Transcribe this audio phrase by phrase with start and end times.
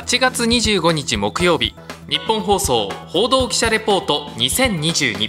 [0.00, 1.74] 8月25日木曜日。
[2.08, 5.28] 日本放送報道記者レポート2022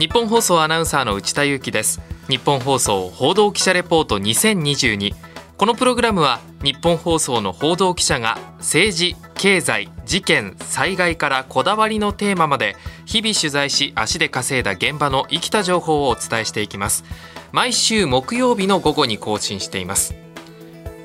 [0.00, 2.00] 日本放送アナウンサーの内田裕樹です。
[2.28, 5.14] 日本放送報道記者レポート2022
[5.56, 12.74] このプログラムは日本放送の報道記者が政治経済事件災害からこだわりのテーマまで
[13.06, 17.04] 日々取材し足で稼いだ現場の生きた情報をお伝えしていきます。
[17.52, 20.14] 毎週木曜日の午後に更新しています。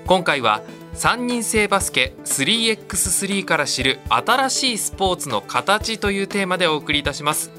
[0.08, 0.61] 今回は
[0.95, 7.52] 3人制バスケ 3x3 から知る新しいスポーツの形というテーマでお送りいたします。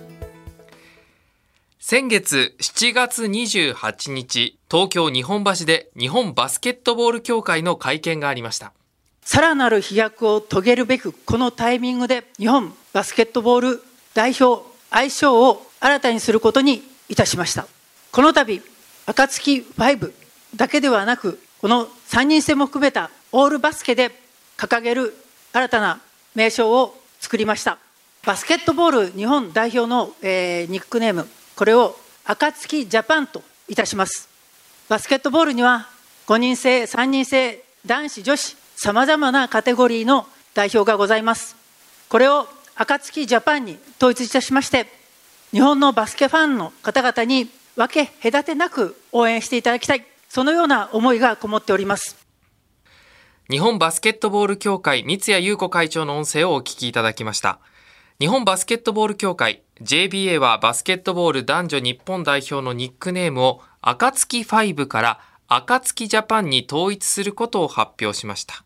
[1.78, 8.72] 先月7月28日東京日本橋で日本バスケットボール協会の会見がありました。
[9.20, 13.82] さらなる飛躍を遂げるべくこのタイミングで日本バスケットボール
[14.14, 17.66] 代表愛称を新たにすることにいたしました。
[18.10, 18.62] この度
[19.06, 20.12] 暁5
[20.56, 24.10] だけではなくこの3人制も含めたオールバスケで
[24.56, 25.14] 掲げる
[25.52, 26.00] 新たな
[26.34, 27.78] 名称を作りました。
[28.24, 34.28] バスケットボール日本代表の、えー、ニックネームこれを暁ジャパンといたします。
[34.88, 35.88] バスケットボールには
[36.26, 41.56] 5人制3人制男子女子さまざまなカテゴリーの代表がございます。
[42.08, 44.86] これを暁ジャパンに統一いたしまして
[45.52, 50.06] 日本のバスケファンの方々に分け隔てなく応援していただきたい。
[50.28, 52.16] そのような思いがこもっております。
[53.50, 57.58] 日本バスケットボール協会三谷優子会長の音声をお聞きいただきました。
[58.18, 68.64] 日本バスケットボール協会 JBA はバスケットボール男女日本代表のニックネームを暁5から暁ジャパンに統一することを発表しました。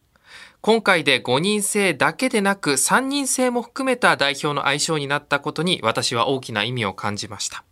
[0.66, 7.62] 今回で5人制だけでなく3人制も含めた代表の愛称になったことに私は大きな意味を感じました。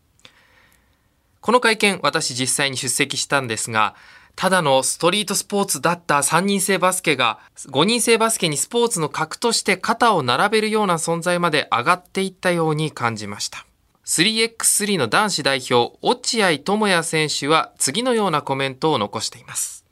[1.40, 3.96] この会見、私実際に出席したんですが、
[4.36, 13.66] ただのストリートスポーツだった3人制バスケが5人制バスケにスポーツの核として肩を並べるような存在まで上がっていったように感じました。
[14.06, 19.83] 3x3 の男子代表、落合智也選手は次のようなコメントを残しています。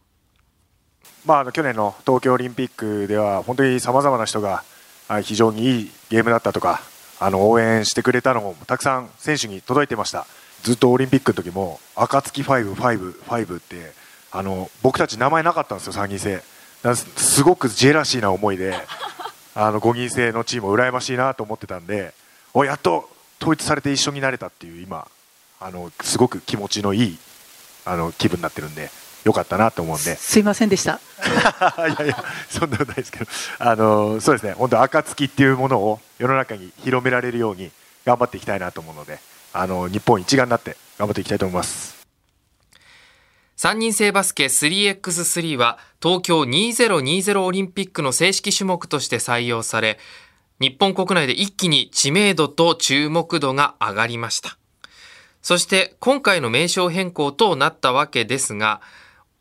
[1.24, 4.64] まあ、あの去年の東京オリンピックでは本当にさまざまな人が
[5.22, 6.82] 非常にいいゲームだったとか
[7.20, 10.26] あの応援してくれたのもたくさん選手に届いてました。
[10.62, 13.92] ずっとオリンピックの時も暁5、5、5って
[14.30, 16.42] あの僕たち名前なかったんですよ、3人制。
[16.94, 18.74] すごくジェラシーな思いで
[19.54, 22.12] あの5人制のチーム羨ましいなと思ってたんで
[22.54, 23.08] おやっと
[23.40, 25.06] 統一されて一緒になれたっていう今
[25.60, 27.18] あのすごく気持ちのいい
[27.84, 29.01] あの気分になってるんで。
[29.24, 30.16] 良かったなと思うんで。
[30.16, 31.00] すいませんでした。
[31.78, 33.26] いやいや、そんなことないですけど、
[33.58, 37.70] あのそうですね、本当暁っていうものを世の中に広められるように
[38.04, 39.18] 頑張っていきたいなと思うので、
[39.52, 42.02] あの日本一丸になって頑張っていきたいと思います。
[43.56, 50.00] 3人制バスケ 3x3 は東京2020オリンピックの正式種目として採用され、
[50.58, 54.58] 日本国内で一気に知名度と注目度が上がりました。
[55.42, 58.80] そして今回の名称変更となったわけですが、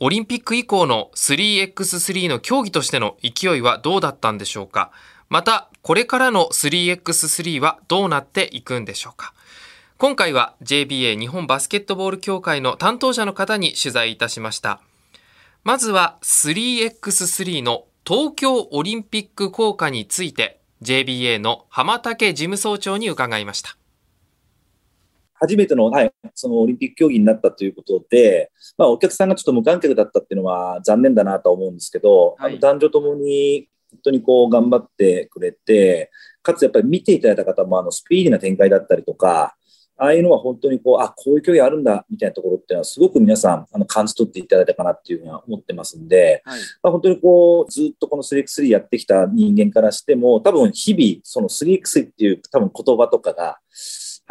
[0.03, 4.91] オリンピック以降の 3x3 の競技としての勢いはどうだったんでしょうか？
[5.29, 9.35] また、これからの 3x3 はどうなっていくんでしょうか？
[9.99, 14.81] 今回は JBA 日本バスケットボール協会の担当者の方に取材いたしました。
[15.63, 23.77] まずは 3x3 の東京オリンピック効果について JBA の浜竹事務総長に伺いました。
[25.41, 36.11] 初めての、はい、そのオリンピック競技になったということで、まあ、お客さんがちょっと無観客だったっていうのは残念だなと思うんですけど、はい、男女ともに本当にこう頑張ってくれて、
[36.43, 39.55] かつやっぱり見ていただいた方もあのスピーディーな展開だったりとか、
[39.97, 53.59] ああいうのは本当にこう、あ、こういう競技あるんだみたいなところっていうのはすごく皆さんあの感じ取っていただいたかなっていうふうには思ってますんで、はい、まあ、本当にこう、ずっとこの 3x3 やってきた人間からしても、多分日々その 3x3 っていう多分言葉とかが、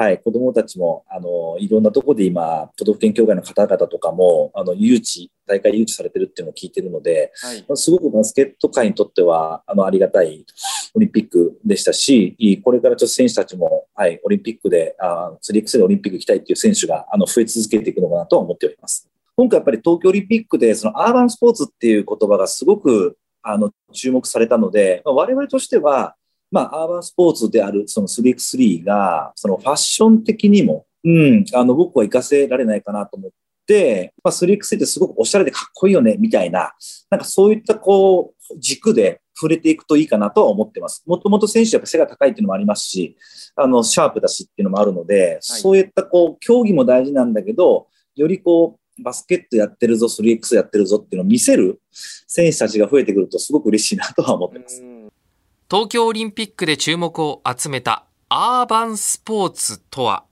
[0.01, 10.47] はい、子供たちも、あの、いろんなところで今、都道府県協会の方々とかも、あの、誘致、大会誘致されてるっていうのを聞いてるので、はい、すごくバスケット界にとっては、あの、ありがたい
[10.95, 12.35] オリンピックでしたし、
[12.65, 19.07] これからちょっと選手たちも、はい、オリンピックで、あ 3x でオリンピック行きたいっていう選手が、あの、増え続けていくのかなとは思っております。
[19.37, 26.17] 今回やっぱり東京オリンピックで、そのアーバンスポーツっていう言葉がすごく、あの、注目されたので、まあ、我々としては、
[26.51, 33.31] まあ、アーバンスポーツであるその 3x3 が、そのファッション的にも、うん、あの、僕は活かせられないかなと思っ
[33.67, 36.73] て、まあ、3x3 ってすごくおしゃれでかっこいいよね、みたいな、
[37.09, 41.03] なんかそういったこう、軸で触れていくといいかなとは思ってます。
[41.07, 43.17] もともと選手やっぱ背が高いっていうのもありますし、
[43.57, 47.87] あの、シャープだしっていうのもあるので、はい、そういったこう、競技も大事なんだけど、
[48.17, 54.83] よりこう、バスケットやってるぞ、3X やってるぞっていうのを見せる選手たちが増えてくるとすごく嬉しいなとは思ってます。
[55.71, 60.25] 東京オリンピックで注目を集めたアーバンスポーツとは、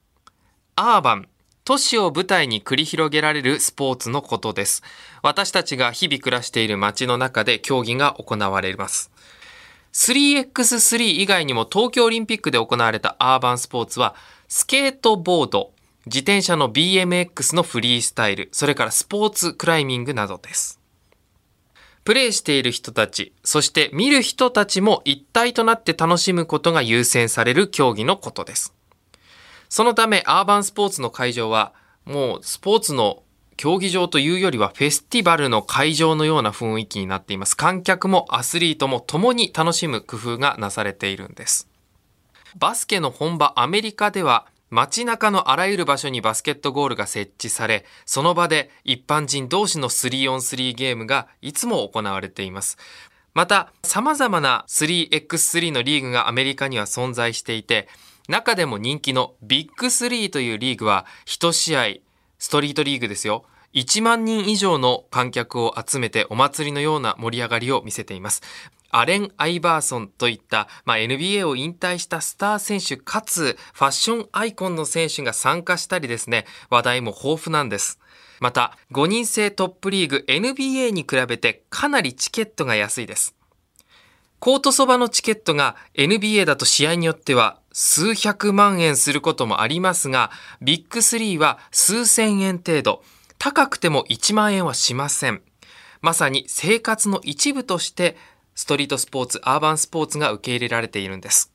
[0.74, 1.28] アーバン、
[1.64, 4.82] 都市を舞台に繰り広げられるスポーツのことです。
[5.22, 9.12] 私たちが日々暮らしている街の中で競技が行われます。
[9.92, 14.16] 3x3 以外にも東京オリンピックで行われたアーバンスポーツは、
[14.48, 15.70] スケートボード、
[16.06, 20.80] 自転車の BMX のフリースタイル、それからスポーツクライミングなどです。
[22.08, 28.72] プレイしている人たち、そして見る人たちも一体となって楽しむことが優先される競技のことです。
[29.68, 31.74] そのためアーバンスポーツの会場は
[32.06, 33.24] もうスポーツの
[33.58, 37.54] 競技場というよりはフェスティバルの会場のような雰囲気になっています。
[37.58, 41.68] 観客もアスリートも共に楽しむ工夫がなされているんです。
[42.58, 52.76] バスケの本場アメリカでは街中のあらゆる場所にバスケットゴールが設置され、その場で一般人同士の 3on3 ゲームがいつも行われています。
[53.32, 57.88] また、様々な 3x3 のリーグがアメリカには存在していて、
[58.28, 61.86] 中でも人気のビッグ3というリーグは、1試合、
[62.38, 63.44] ストリートリーグですよ。
[63.74, 68.42] 1万人以上の観客を集めてお祭りのような盛り上がりを見せています。
[68.90, 77.98] アレン・アイバーソンといった、まあ、NBA を引退したスター選手かつファッションアイコンの選手が参加したりですね、話題も豊富なんです。
[78.40, 83.34] また、5人制トップリーグ NBA に比べてかなりチケットが安いです。
[84.38, 90.30] コートそばのチケットが NBA だと試合によっては数百万円することもありますが、
[90.62, 93.02] ビッグ3は数千円程度、
[93.38, 95.42] 高くても1万円はしません。
[96.00, 98.16] まさに生活の一部として
[98.58, 101.52] ストリートスポーツ、アーバンスポーツが受け入れられているんです。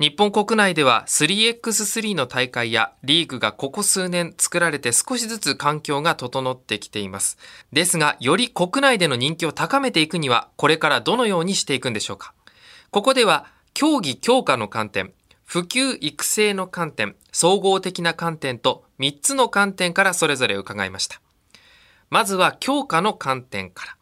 [0.00, 7.38] 日本国内では 3x3 の大会やリーグがここ数年作られて少しずつ環境が整ってきています。
[7.72, 12.34] ですが、より国内での人気を高めていくには、これからどのようにしていくんでしょうか。
[12.90, 15.12] ここでは、競技強化の観点、
[15.44, 21.20] 普及育成の観点、総合的な観点と3つの観点からそれぞれ伺いました。
[22.10, 23.95] まずは強化の観点から。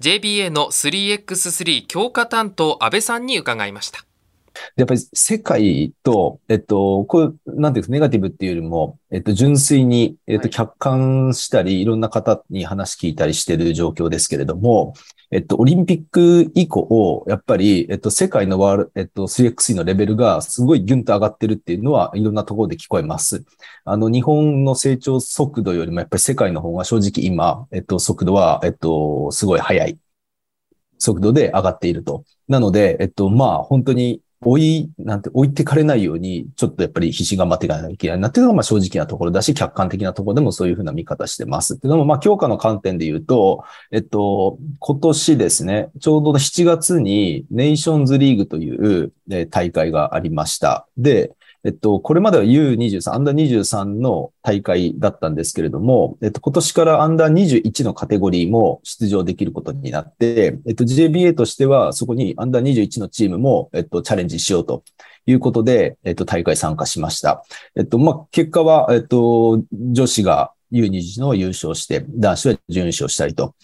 [0.00, 4.04] JBA の 3x3 強化担当安倍さんに伺いました。
[4.76, 14.94] やっぱり世界と、えっと、こう、なんていうか、ネガティブっていうよりも、えっと、純粋に、えっと、客観したり、いろんな方に話聞いたりしてる状況ですけれども、
[15.30, 23.44] えっと、オリンピック以降、やっぱり、えっと、世界のワール、えっと、3x のレベルがすごいギュンと上がってるっていうのは、いろんなところで聞こえます。
[23.84, 29.98] あの、日本の成長速度よりも、やっぱり世界の方が正直今、えっと、速度は、えっと、すごい速い
[30.98, 32.24] 速度で上がっていると。
[32.48, 41.74] なので、えっと、まあ、本当に追い、なんて、置いてかれないように、ちょっとやっぱり必死頑張っていかなきゃいけないなっていうのが、まあ正直なところだし、客観的なところでもそういうふうな見方してます。
[41.74, 49.12] っていうのも、まあ強化の観点で言うと、えっと、今年ですね、ちょうど7月にネーションズリーグという
[49.50, 50.86] 大会がありました。
[50.96, 51.32] で、
[51.64, 57.32] えっと、これまでは U23、アンダー23の大会だったんですけれども、えっと、今年からアンダー
[57.62, 64.84] 21のカテゴリーも出場できることになって、えっと、JBA としてはそこにアンダー21のチームも、えっと、チャレンジしようと
[65.24, 67.42] いうことで、えっと、大会参加しました。
[67.76, 73.54] えっと、まあ、結果は、えっと、女子が U21 の優勝して、男子は準優勝したりと。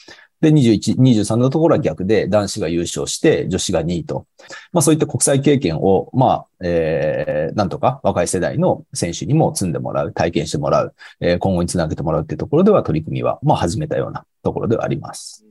[0.41, 4.27] で、21、23のところは逆で、男子が優勝して、女子が2位と。
[4.73, 15.45] まあそういった国際経験を、まあ、えー、なんとか若い世代の選手にも積んでもらう、体験してもらう、えー、今後につなげてもらうっていうところでは取り組みは、まあ始めたようなところではあります。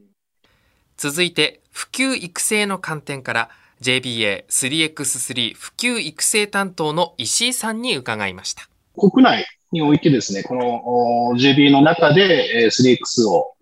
[0.98, 3.50] 続いて、普及育成の観点から、
[3.81, 8.67] JBA3x3 普及育成担当の石井さんに伺いました。
[8.98, 13.53] 国内においてですね、この JBA の中で 3X を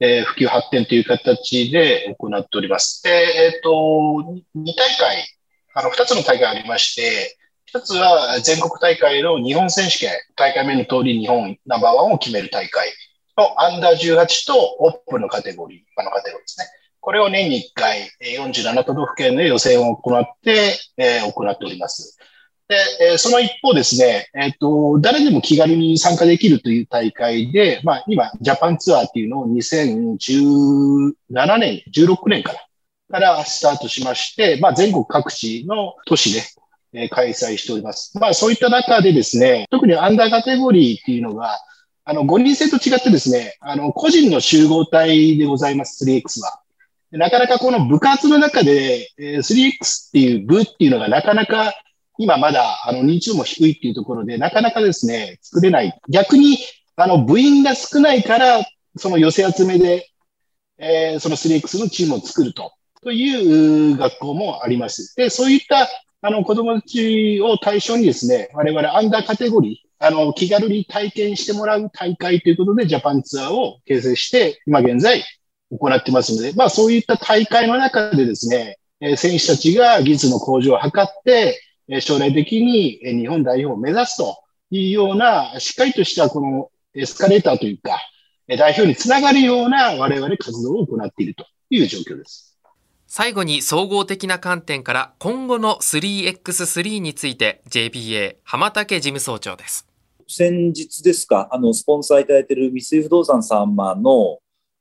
[0.00, 3.02] えー、普及発展という形で行っております。
[3.02, 3.70] で、えっ、ー、と、
[4.56, 5.24] 2大会、
[5.74, 7.36] あの、2つの大会ありまして、
[7.72, 12.92] 1つは全国大会の日本選手権、大会目の通り日本ナンバーワンを決める大会
[13.36, 16.66] のアンダー18とオープンのカテゴリー、あのカテゴリーですね。
[17.00, 22.18] これを年に1回、47都道府県で予選を行って、えー、行っております。
[22.68, 22.76] で、
[23.12, 31.12] え、その一方ですね、えっ、ー、と、誰でも気軽に参加できるという大会で、まあ、今、ジャパンツアーっていうのを2017
[31.58, 32.58] 年、16年から
[33.10, 36.42] からスタートしまして、まあ、全国各地の都市で、
[36.92, 38.18] えー、開催しております。
[38.18, 41.58] まあ、そういった中でですね、特にアンダーカテゴリーっていうのが、
[42.04, 46.60] あの、5人制と違ってですね、あの、個人の集合体でございます、3X は。
[47.12, 51.72] なかなかこの部活の中で、えー、3X っていう部っていうのがなかなか
[52.18, 55.98] 今まだ、あの、認知度も低いっていうところで、なかなかですね、作れない。
[56.08, 56.58] 逆に、
[56.96, 58.64] あの、部員が少ないから、
[58.96, 60.10] その寄せ集めで、
[60.78, 65.14] えー、その 3X のチームを作ると、という学校もあります。
[65.16, 65.88] で、そういった、
[66.20, 75.24] あの、子供たちを対象にですね、我々アンダーカテゴリー、あの、気軽に体験してもらう大会ということで、ジャパンツアーを形成して、今現在
[75.70, 78.78] 行ってますので、まあそういった大会の中でですね、
[79.16, 81.60] 選手たちが技術の向上を図って、
[82.00, 84.38] 将来的に日本代表を目指すと
[84.70, 87.98] いうような、しっかりとしたこのエスカレーターというか、
[88.48, 92.58] 代表につながるような我々活動を行っているという状況です。
[93.06, 99.86] 最後に総合的な観点から今後の 3x3 について JBA 浜竹事務総長です。
[100.26, 104.38] 先日ですか、あの、スポンサーいただいている三井不動産様の、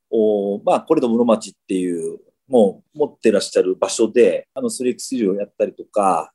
[0.10, 6.33] おまあ、これど室町っていう、もう持ってらっしゃる場所で、あの、3x3 をやったりとか、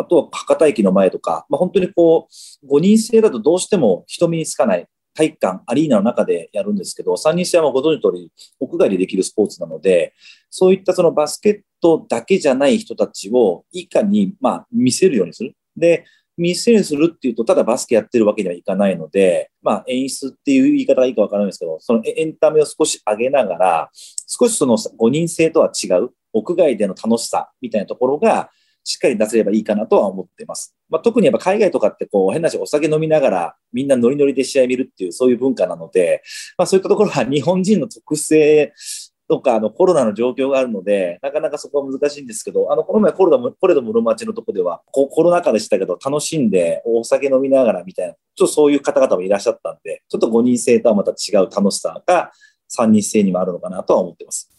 [0.00, 2.28] あとは博多駅の前とか、まあ、本当にこ
[2.62, 10.14] う、5人制だとどうしても人目につかない体育館、アリーナの中でやるんですけど、3人制はご存知の通り、屋外でできるスポーツなので、
[10.48, 15.54] そういったそのバスケットだけじゃない人たちをいかに、まあ、見せるようにする。
[15.76, 16.04] で、
[16.40, 23.90] 見せるするっていうと、ただバスケやってるわけにはいかないので、まあ演出っていう言い方がいいかわからないですけど、そのエンタメを少し上げながら、
[24.26, 28.50] 少しその5人制とは違う屋外での楽しさみたいなところが、
[28.84, 30.74] しっかり出せればいいかなとは思ってます。
[30.88, 36.22] まあ、特にやっぱ海外とかってこう変な話お酒飲みながらみんなノリノリで試合見るっていうそういう文化なので、
[36.58, 38.72] まあ、そういったところは 日本人の特性
[39.30, 52.32] とか、あの、コロナの状況があるので、なかなかそこは難しいんですけど、あの、この前コロナ、コレド室町のとこでは、コロナ禍でしたけど、楽しんで、お酒飲みながらみたいな、ちょっとそういう方々もいらっしゃったんで、ちょっと5人制とはまた違う楽しさが
[52.76, 54.50] 3人制にもあるのかなとは思ってます。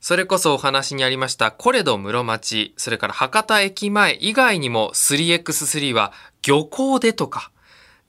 [0.00, 6.12] それこそお話にありましたコレド室町、それから博多駅前以外にも 3x3 は
[6.46, 7.50] 漁港でとか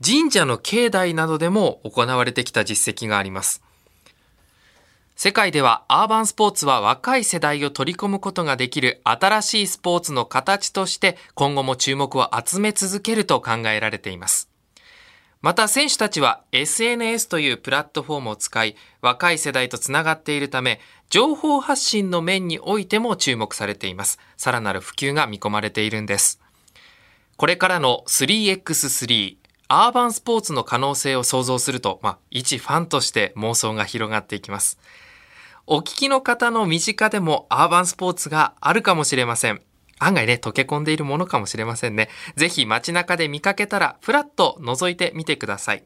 [0.04, 3.64] 神社の境内などでも行われてきた実績があります。
[5.16, 14.50] 世界ではアーバンスポーツは若い世代を取り込むことができる新しいスポーツの形として今後も注目を集め続けると考えられています。
[15.42, 20.80] また選手たちは SNS というプラットフォームを使い若い世代とつながっているため
[21.10, 24.20] 情報発信の面においても注目されています。
[24.38, 26.40] さらなる普及が見込まれているんです。
[27.36, 29.38] これからの 3x3
[29.70, 34.80] アーバンスポーツの可能性を想像すると、まあ、一ファンとして妄想が広がっていきます。
[35.66, 39.62] お聞きの方の身近でもアーバンスポーツがあるかもしれません。
[40.00, 42.10] 案外ね、溶け込んでいるものかもしれませんね。
[42.36, 45.84] ぜひ街中で見かけたら、ふらっと覗いてみてください。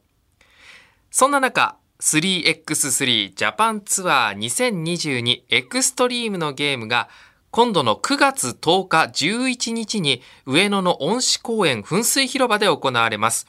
[1.11, 7.07] そんな中、3x3 ジャパンツアー2022エクストリームのゲームが
[7.49, 13.47] 今度の9月10日11日に上野の恩賜公園噴水広場で行われます。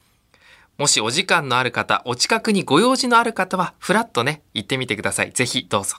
[0.78, 5.32] もしお時間のある方、お近くにご用事のある方は、ふらっとね、行ってみてください。
[5.32, 5.96] ぜひどうぞ。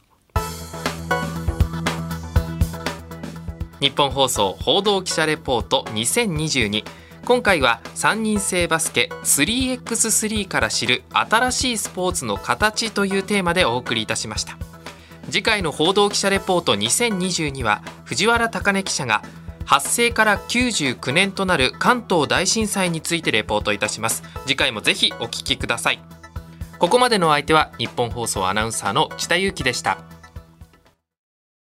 [3.82, 6.86] 日本放送報道記者レポート2022
[7.26, 14.60] 今回は3人制バスケ 3x3 から知る新しいスポーツの形というテーマでお送りいたしました。
[15.32, 19.24] 次回の報道記者レポート2022は藤原貴根記者が
[19.66, 24.22] 発生から99年となる関東大震災についてレポートいたします。
[24.46, 26.00] 次回もぜひお聞きください。
[26.78, 29.98] ここまでの相手は日本放送アナウンサーの北祐希でした。